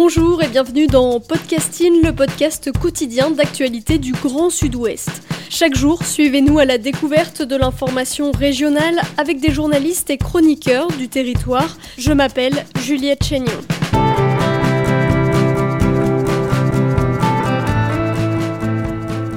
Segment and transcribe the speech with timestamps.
[0.00, 5.10] Bonjour et bienvenue dans Podcasting, le podcast quotidien d'actualité du Grand Sud-Ouest.
[5.50, 11.08] Chaque jour, suivez-nous à la découverte de l'information régionale avec des journalistes et chroniqueurs du
[11.08, 11.76] territoire.
[11.98, 13.77] Je m'appelle Juliette Chénion.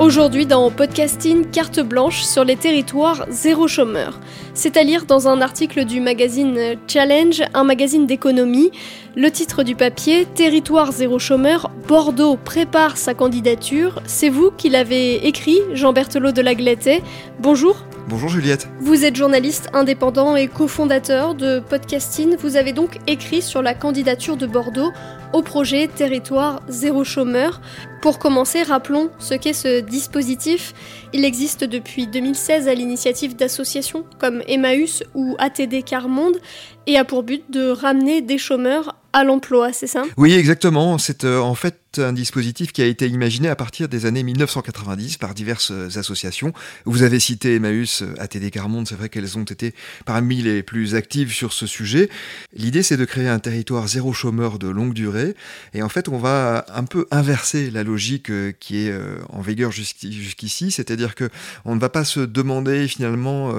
[0.02, 4.20] Aujourd'hui dans Podcasting, carte blanche sur les territoires zéro chômeur.
[4.56, 8.72] C'est à lire dans un article du magazine Challenge, un magazine d'économie.
[9.16, 14.02] Le titre du papier, Territoire zéro chômeur, Bordeaux prépare sa candidature.
[14.08, 17.04] C'est vous qui l'avez écrit, Jean Berthelot de la Glettet.
[17.40, 17.86] Bonjour.
[18.08, 18.68] Bonjour Juliette.
[18.80, 22.36] Vous êtes journaliste indépendant et cofondateur de Podcasting.
[22.38, 24.92] Vous avez donc écrit sur la candidature de Bordeaux
[25.34, 27.62] au projet Territoire zéro chômeur.
[28.02, 30.74] Pour commencer, rappelons ce qu'est ce dispositif.
[31.14, 36.38] Il existe depuis 2016 à l'initiative d'associations comme Emmaüs ou ATD Carmonde
[36.88, 40.04] et a pour but de ramener des chômeurs à l'emploi, c'est ça?
[40.18, 40.98] Oui, exactement.
[40.98, 45.18] C'est euh, en fait un dispositif qui a été imaginé à partir des années 1990
[45.18, 46.54] par diverses euh, associations.
[46.86, 49.74] Vous avez cité Emmaüs, euh, ATD Carmonde, c'est vrai qu'elles ont été
[50.06, 52.10] parmi les plus actives sur ce sujet.
[52.54, 55.36] L'idée, c'est de créer un territoire zéro chômeur de longue durée.
[55.74, 58.94] Et en fait, on va un peu inverser la logique qui est
[59.30, 61.30] en vigueur jusqu'ici, c'est-à-dire que
[61.66, 63.54] on ne va pas se demander finalement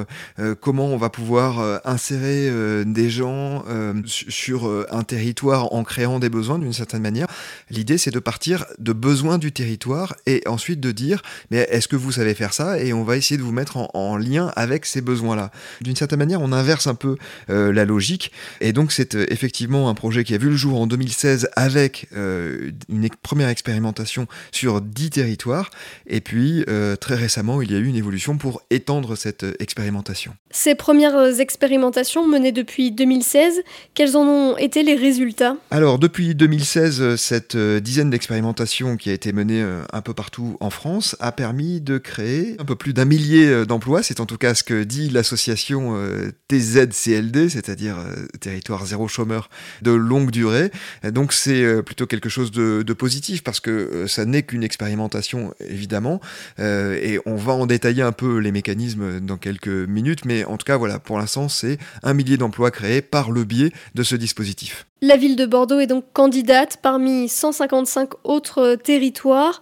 [0.61, 2.51] comment on va pouvoir insérer
[2.85, 3.65] des gens
[4.07, 7.27] sur un territoire en créant des besoins d'une certaine manière.
[7.71, 11.97] L'idée, c'est de partir de besoins du territoire et ensuite de dire, mais est-ce que
[11.97, 12.79] vous savez faire ça?
[12.79, 15.51] Et on va essayer de vous mettre en, lien avec ces besoins-là.
[15.81, 17.17] D'une certaine manière, on inverse un peu
[17.51, 18.31] euh, la logique.
[18.61, 22.09] Et donc, c'est euh, effectivement un projet qui a vu le jour en 2016 avec
[22.15, 25.71] euh, une première expérimentation sur 10 territoires.
[26.07, 26.65] Et puis,
[27.01, 30.35] très récemment, il y a eu une évolution pour étendre cette expérimentation.
[30.51, 33.63] Ces premières expérimentations menées depuis 2016,
[33.95, 35.57] quels en ont été les résultats?
[35.73, 40.15] Alors, depuis 2016, euh, cette euh, dizaine d'expérimentations qui a été menée euh, un peu
[40.15, 44.05] partout en France a permis de créer un peu plus d'un millier d'emplois.
[44.05, 45.97] C'est en tout cas ce que dit l'association
[46.49, 47.97] TZCLD, c'est-à-dire
[48.41, 49.51] Territoire Zéro Chômeur
[49.83, 50.71] de longue durée.
[51.03, 56.21] Donc, c'est plutôt quelque chose de, positif parce que ça n'est qu'une expérimentation, évidemment.
[56.59, 60.25] et on va en détailler un peu les mécanismes dans quelques minutes.
[60.25, 63.73] Mais en tout cas, voilà, pour l'instant, c'est un millier d'emplois créés par le biais
[63.95, 64.87] de ce dispositif.
[65.01, 69.61] La ville de Bordeaux est donc candidate parmi 155 autres territoires.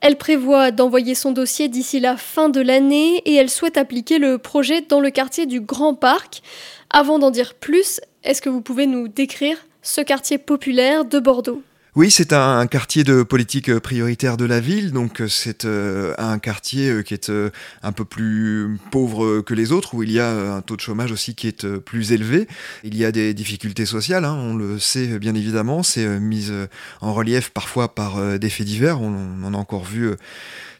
[0.00, 4.38] Elle prévoit d'envoyer son dossier d'ici la fin de l'année et elle souhaite appliquer le
[4.38, 6.42] projet dans le quartier du Grand Parc.
[6.90, 11.62] Avant d'en dire plus, est-ce que vous pouvez nous décrire ce quartier populaire de Bordeaux?
[11.94, 16.14] Oui, c'est un, quartier de politique euh, prioritaire de la ville, donc euh, c'est euh,
[16.16, 17.30] un quartier qui est
[17.82, 21.12] un peu plus pauvre que les autres, où il y a un taux de chômage
[21.12, 22.48] aussi qui est plus élevé.
[22.82, 26.48] Il y a des difficultés sociales, hein, on le sait bien évidemment, c'est mis
[27.02, 30.12] en relief parfois par des faits divers, on, on en a encore vu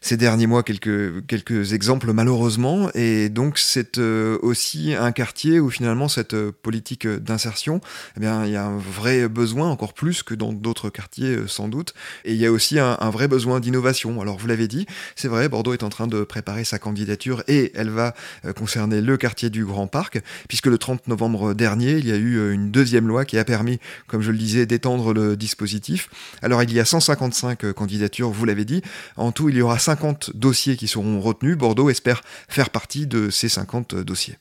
[0.02, 2.90] ces derniers mois quelques, quelques exemples malheureusement.
[2.94, 7.80] Et donc c'est euh, aussi un quartier où finalement cette euh, politique d'insertion,
[8.16, 11.46] eh bien, il y a un vrai besoin, encore plus que dans d'autres quartiers euh,
[11.46, 11.94] sans doute.
[12.24, 14.20] Et il y a aussi un, un vrai besoin d'innovation.
[14.20, 17.70] Alors vous l'avez dit, c'est vrai, Bordeaux est en train de préparer sa candidature et
[17.74, 18.14] elle va
[18.56, 22.52] concerner le quartier du Grand Parc, puisque le 30 novembre dernier, il y a eu
[22.52, 26.08] une deuxième loi qui a permis, comme je le disais, d'étendre le dispositif.
[26.42, 28.82] Alors il y a 155 candidatures, vous l'avez dit.
[29.16, 31.58] En tout, il y aura 5 50 dossiers qui seront retenus.
[31.58, 34.38] Bordeaux espère faire partie de ces 50 dossiers.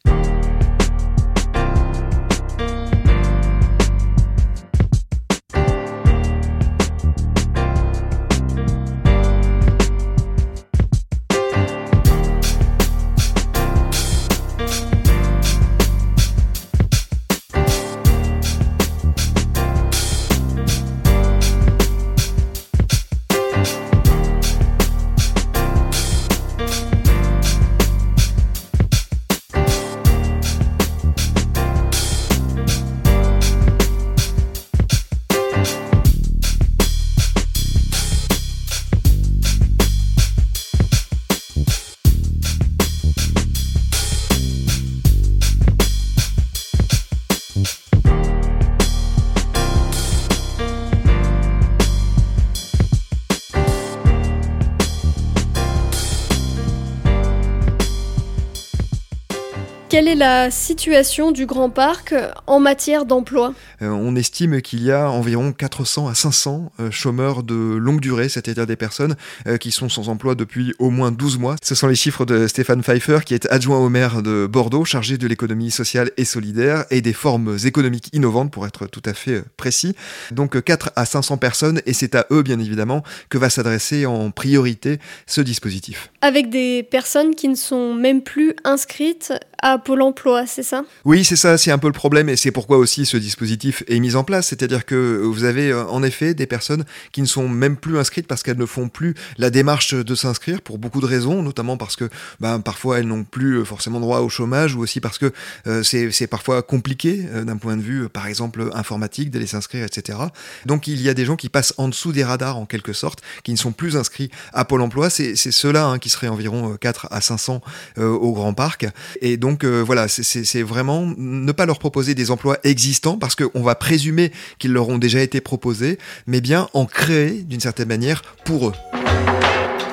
[59.91, 62.15] Quelle est la situation du Grand Parc
[62.47, 67.43] en matière d'emploi euh, On estime qu'il y a environ 400 à 500 euh, chômeurs
[67.43, 69.17] de longue durée, c'est-à-dire des personnes
[69.47, 71.57] euh, qui sont sans emploi depuis au moins 12 mois.
[71.61, 75.17] Ce sont les chiffres de Stéphane Pfeiffer, qui est adjoint au maire de Bordeaux, chargé
[75.17, 79.43] de l'économie sociale et solidaire et des formes économiques innovantes, pour être tout à fait
[79.57, 79.93] précis.
[80.31, 84.31] Donc 4 à 500 personnes, et c'est à eux, bien évidemment, que va s'adresser en
[84.31, 86.13] priorité ce dispositif.
[86.21, 90.83] Avec des personnes qui ne sont même plus inscrites à Pôle emploi, c'est ça?
[91.05, 93.99] Oui, c'est ça, c'est un peu le problème et c'est pourquoi aussi ce dispositif est
[93.99, 94.47] mis en place.
[94.47, 98.27] C'est-à-dire que vous avez euh, en effet des personnes qui ne sont même plus inscrites
[98.27, 101.95] parce qu'elles ne font plus la démarche de s'inscrire pour beaucoup de raisons, notamment parce
[101.95, 105.31] que ben, parfois elles n'ont plus euh, forcément droit au chômage ou aussi parce que
[105.67, 110.19] euh, c'est parfois compliqué d'un point de vue, par exemple, informatique, d'aller s'inscrire, etc.
[110.65, 113.21] Donc il y a des gens qui passent en dessous des radars en quelque sorte,
[113.43, 115.09] qui ne sont plus inscrits à Pôle emploi.
[115.09, 117.61] C'est ceux-là hein, qui seraient environ 4 à 500
[117.97, 118.85] au Grand Parc.
[119.21, 123.61] Et donc euh, voilà, c'est vraiment ne pas leur proposer des emplois existants parce qu'on
[123.61, 125.97] va présumer qu'ils leur ont déjà été proposés,
[126.27, 128.73] mais bien en créer d'une certaine manière pour eux.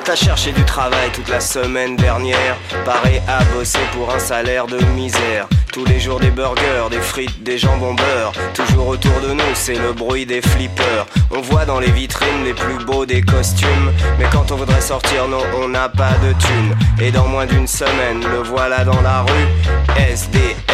[0.04, 4.78] T'as cherché du travail toute la semaine dernière, paré à bosser pour un salaire de
[4.94, 5.48] misère.
[5.78, 8.32] Tous les jours des burgers, des frites, des jambons beurre.
[8.52, 11.06] Toujours autour de nous, c'est le bruit des flippers.
[11.30, 13.92] On voit dans les vitrines les plus beaux des costumes.
[14.18, 16.76] Mais quand on voudrait sortir, non, on n'a pas de thunes.
[17.00, 19.48] Et dans moins d'une semaine, le voilà dans la rue.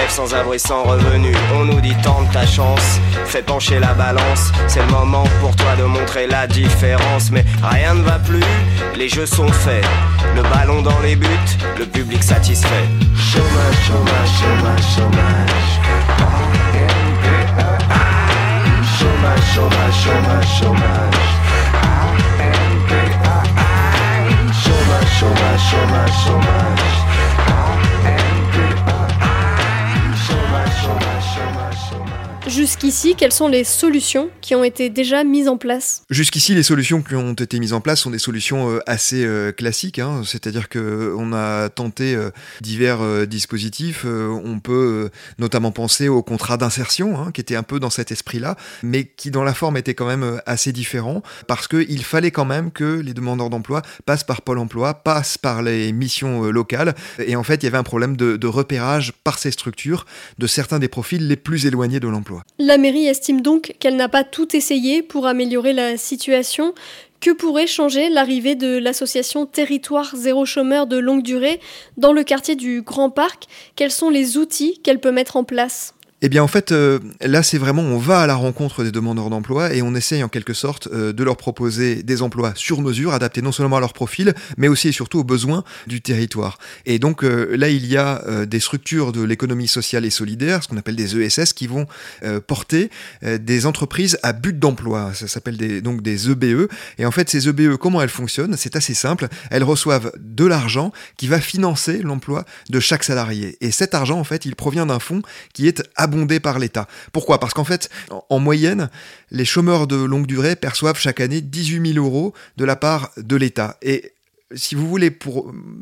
[0.09, 1.35] Sans abri, sans revenu.
[1.57, 4.53] On nous dit tente ta chance, fais pencher la balance.
[4.69, 7.33] C'est le moment pour toi de montrer la différence.
[7.33, 8.45] Mais rien ne va plus,
[8.97, 9.85] les jeux sont faits.
[10.37, 11.27] Le ballon dans les buts,
[11.79, 12.85] le public satisfait.
[13.17, 15.81] Chômage, chômage, chômage, chômage.
[18.99, 21.35] Chômage, chômage, chômage, chômage.
[24.63, 26.84] Chômage, chômage, chômage, chômage.
[32.47, 37.01] Jusqu'ici, quelles sont les solutions qui ont été déjà mises en place Jusqu'ici, les solutions
[37.01, 40.21] qui ont été mises en place sont des solutions euh, assez euh, classiques, hein.
[40.27, 42.31] c'est-à-dire qu'on a tenté euh,
[42.61, 44.05] divers dispositifs.
[44.05, 45.09] on peut
[45.39, 49.31] notamment penser au contrat d'insertion, hein, qui était un peu dans cet esprit-là, mais qui
[49.31, 53.15] dans la forme était quand même assez différent, parce qu'il fallait quand même que les
[53.15, 57.65] demandeurs d'emploi passent par Pôle Emploi, passent par les missions locales, et en fait, il
[57.65, 60.05] y avait un problème de repérage par ces structures
[60.39, 62.34] de certains des profils les plus éloignés de l'emploi.
[62.59, 66.75] La mairie estime donc qu'elle n'a pas tout essayé pour améliorer la situation.
[67.21, 71.59] Que pourrait changer l'arrivée de l'association Territoire Zéro Chômeur de longue durée
[71.97, 73.45] dans le quartier du Grand Parc?
[73.77, 75.95] Quels sont les outils qu'elle peut mettre en place?
[76.27, 79.29] Eh bien en fait, euh, là c'est vraiment, on va à la rencontre des demandeurs
[79.29, 83.13] d'emploi et on essaye en quelque sorte euh, de leur proposer des emplois sur mesure,
[83.13, 86.57] adaptés non seulement à leur profil, mais aussi et surtout aux besoins du territoire.
[86.87, 90.69] Et donc euh, là il y a des structures de l'économie sociale et solidaire, ce
[90.69, 91.87] qu'on appelle des ESS, qui vont
[92.47, 92.89] porter
[93.23, 95.13] des entreprises à but d'emploi.
[95.13, 96.69] Ça s'appelle donc des EBE.
[96.97, 98.57] Et en fait ces EBE, comment elles fonctionnent?
[98.57, 99.29] C'est assez simple.
[99.51, 103.59] Elles reçoivent de l'argent qui va financer l'emploi de chaque salarié.
[103.61, 105.21] Et cet argent en fait, il provient d'un fonds
[105.53, 106.87] qui est abondant par l'État.
[107.13, 107.39] Pourquoi?
[107.39, 107.89] Parce qu'en fait,
[108.29, 108.89] en moyenne,
[109.31, 113.37] les chômeurs de longue durée perçoivent chaque année 18 000 euros de la part de
[113.37, 113.77] l'État.
[113.83, 114.15] Et
[114.55, 115.11] si vous voulez,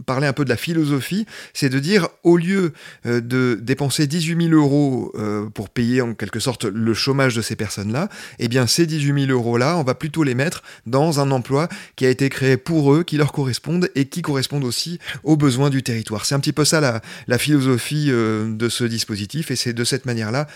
[0.07, 2.73] parler un peu de la philosophie, c'est de dire, au lieu
[3.07, 7.43] euh, de dépenser 18 000 euros euh, pour payer en quelque sorte le chômage de
[7.43, 11.31] ces personnes-là, eh bien ces 18 000 euros-là, on va plutôt les mettre dans un
[11.31, 15.37] emploi qui a été créé pour eux, qui leur correspondent et qui correspondent aussi aux
[15.37, 16.25] besoins du territoire.
[16.25, 16.81] C'est un petit peu ça
[17.26, 20.47] la, philosophie euh, de ce dispositif et c'est de cette manière-là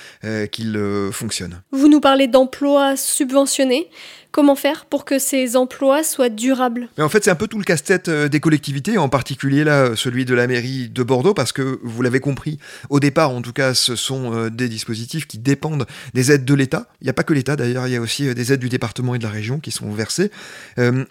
[0.51, 0.79] qu'il
[1.13, 1.63] fonctionne.
[1.73, 3.89] Vous nous parlez d'emplois subventionnés.
[4.37, 6.91] Comment faire pour que ces emplois soient durables?
[6.99, 9.97] Mais En fait, c'est un peu tout le casse-tête euh, des collectivités, en particulier là,
[9.97, 12.59] celui de la mairie de Bordeaux, parce que vous l'avez compris,
[12.91, 16.53] au départ, en tout cas, ce sont euh, des dispositifs qui dépendent des aides de
[16.53, 16.91] l'État.
[17.01, 18.69] Il n'y a pas que l'État, d'ailleurs, il y a aussi euh, des aides du
[18.69, 20.31] département et de la région qui sont versées.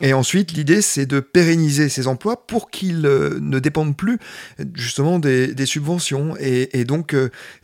[0.02, 4.20] et ensuite, l'idée, c'est de pérenniser ces emplois pour qu'ils ne dépendent plus
[4.76, 6.36] justement des, subventions.
[6.40, 7.16] Et, donc,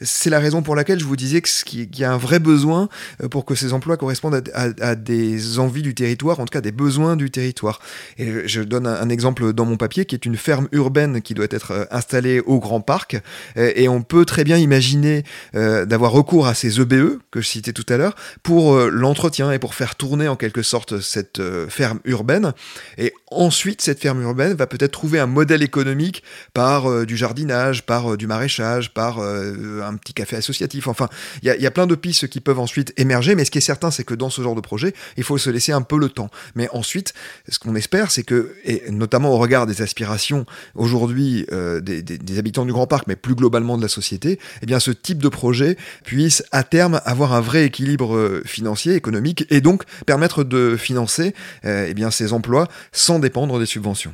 [0.01, 2.89] c'est la raison pour laquelle je vous disais qu'il y a un vrai besoin
[3.29, 7.15] pour que ces emplois correspondent à des envies du territoire, en tout cas des besoins
[7.15, 7.79] du territoire.
[8.17, 11.47] Et je donne un, exemple dans mon papier qui est une ferme urbaine qui doit
[11.49, 13.21] être euh, installée au Grand Parc.
[13.57, 15.23] Euh, et on peut très bien imaginer
[15.55, 19.59] euh, d'avoir recours à ces EBE que je citais tout à l'heure pour l'entretien et
[19.59, 22.53] pour faire tourner en quelque sorte cette ferme urbaine.
[22.97, 28.17] Et ensuite, cette ferme urbaine va peut-être trouver un modèle économique par du jardinage, par
[28.17, 30.87] du maraîchage, par un petit café associatif.
[30.87, 31.07] Enfin,
[31.43, 33.35] il y, y, a plein de pistes qui peuvent ensuite émerger.
[33.35, 35.49] Mais ce qui est certain, c'est que dans ce genre de projet, il faut se
[35.49, 36.29] laisser un peu le temps.
[36.55, 37.13] Mais ensuite,
[37.49, 40.45] ce qu'on espère, c'est que, et notamment au regard des aspirations
[40.75, 44.65] aujourd'hui euh, des, des, habitants du Grand Parc, mais plus globalement de la société, eh
[44.65, 49.45] bien ce type de projet puisse à terme avoir un vrai équilibre euh, financier, économique,
[49.49, 51.33] et donc permettre de financer
[51.65, 54.13] euh, eh bien, ces emplois sans dépendre des subventions.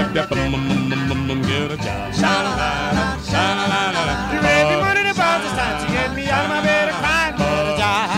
[0.00, 2.14] Yep, yep, bum, bum, bum, bum, bum, get a job.
[2.14, 4.32] Shine a light, shine a light.
[4.32, 6.88] You raised me money to about this time to get me out of my bed
[6.88, 8.08] and crying for a job.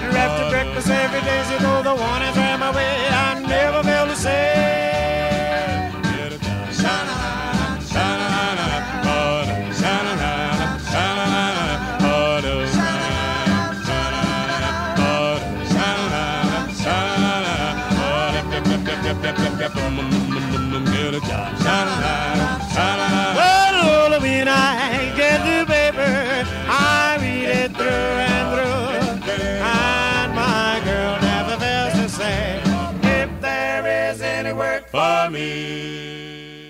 [0.00, 2.53] You're after breakfast every day, you know the one is right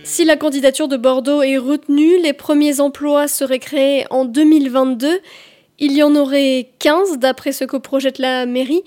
[0.04, 5.21] Si la candidature de Bordeaux est retenue, les premiers emplois seraient créés en 2022.
[5.81, 8.83] Il y en aurait 15 d'après ce que projette la mairie.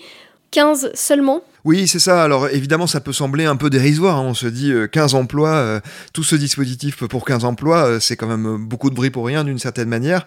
[0.52, 2.24] 15 seulement oui, c'est ça.
[2.24, 4.16] Alors évidemment, ça peut sembler un peu dérisoire.
[4.16, 4.28] Hein.
[4.30, 5.82] On se dit 15 euh, emplois, euh,
[6.14, 9.44] tout ce dispositif pour 15 emplois, euh, c'est quand même beaucoup de bruit pour rien
[9.44, 10.26] d'une certaine manière.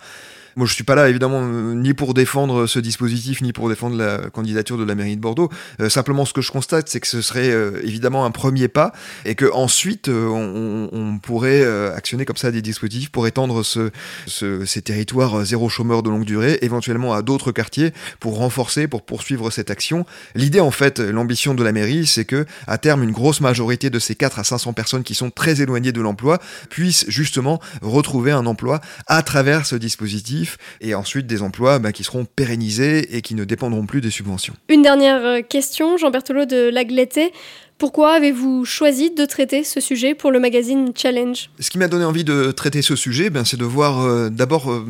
[0.57, 4.31] Moi, je suis pas là, évidemment, ni pour défendre ce dispositif, ni pour défendre la
[4.31, 5.49] candidature de la mairie de Bordeaux.
[5.81, 8.93] Euh, simplement, ce que je constate, c'est que ce serait euh, évidemment un premier pas,
[9.25, 13.91] et que ensuite, euh, on, pourrait actionner comme ça des dispositifs pour étendre ce,
[14.27, 19.51] ces territoires zéro chômeur de longue durée, éventuellement à d'autres quartiers, pour renforcer, pour poursuivre
[19.51, 20.07] cette action.
[20.35, 23.99] L'idée, en fait, l'ambition de la mairie, c'est que à terme, une grosse majorité de
[23.99, 26.39] ces 4 à 500 personnes qui sont très éloignées de l'emploi
[26.71, 30.40] puissent justement retrouver un emploi à travers ce dispositif
[30.81, 34.55] et ensuite des emplois bah, qui seront pérennisés et qui ne dépendront plus des subventions.
[34.69, 37.33] Une dernière euh, question, Jean Berthelot de Lagleté.
[37.81, 41.49] Pourquoi avez-vous choisi de traiter ce sujet pour le magazine Challenge?
[41.59, 44.71] Ce qui m'a donné envie de traiter ce sujet, ben, c'est de voir euh, d'abord
[44.71, 44.85] euh,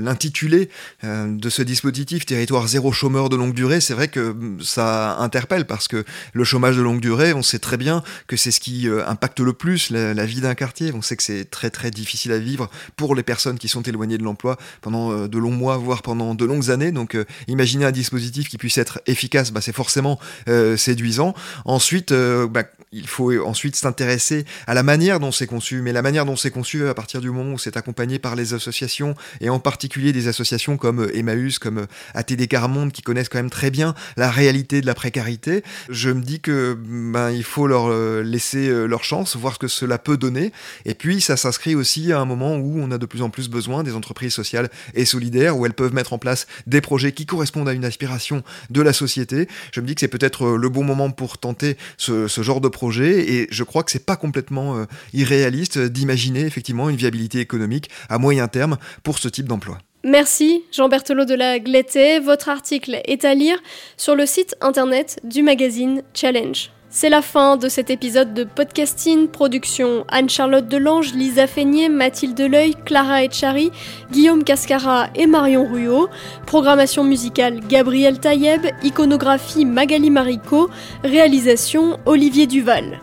[0.00, 0.68] l'intitulé
[1.04, 3.80] euh, de ce dispositif Territoire zéro chômeur de longue durée.
[3.80, 7.76] C'est vrai que ça interpelle parce que le chômage de longue durée, on sait très
[7.76, 10.90] bien que c'est ce qui impacte le plus la, vie d'un quartier.
[10.92, 14.18] On sait que c'est très très difficile à vivre pour les personnes qui sont éloignées
[14.18, 16.90] de l'emploi pendant de longs mois, voire pendant de longues années.
[16.90, 17.16] Donc
[17.46, 20.18] imaginez un dispositif qui puisse être efficace, bah, c'est forcément
[20.76, 21.32] séduisant.
[21.76, 22.62] Ensuite, euh, bah,
[22.92, 26.50] il faut ensuite s'intéresser à la manière dont c'est conçu, mais la manière dont c'est
[26.50, 30.28] conçu à partir du moment où c'est accompagné par les associations, et en particulier des
[30.28, 34.30] associations comme euh, Emmaüs, comme euh, ATD Carmonde, qui connaissent quand même très bien la
[34.30, 37.90] réalité de la précarité, je me dis que ben, il faut leur
[38.22, 40.52] laisser leur chance, voir ce que cela peut donner,
[40.84, 43.48] et puis ça s'inscrit aussi à un moment où on a de plus en plus
[43.48, 47.26] besoin des entreprises sociales et solidaires, où elles peuvent mettre en place des projets qui
[47.26, 49.48] correspondent à une aspiration de la société.
[49.72, 53.32] Je me dis que c'est peut-être le bon moment pour tenter ce, genre de projet
[53.32, 58.18] et je crois que c'est pas complètement euh, irréaliste d'imaginer effectivement une viabilité économique à
[58.18, 59.78] moyen terme pour ce type d'emploi.
[60.04, 62.20] Merci Jean Berthelot de la Glété.
[62.20, 63.58] Votre article est à lire
[63.96, 66.70] sur le site internet du magazine Challenge.
[66.98, 69.28] C'est la fin de cet épisode de podcasting.
[69.28, 73.70] Production Anne-Charlotte Delange, Lisa Feignet, Mathilde Leuil, Clara Etchari,
[74.10, 76.08] Guillaume Cascara et Marion Ruot.
[76.46, 78.62] Programmation musicale Gabriel Taïeb.
[78.82, 80.70] Iconographie Magali Marico.
[81.04, 83.02] Réalisation Olivier Duval.